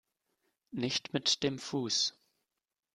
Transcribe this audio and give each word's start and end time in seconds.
Nicht 0.71 1.13
mit 1.13 1.43
dem 1.43 1.59
Fuß! 1.59 2.15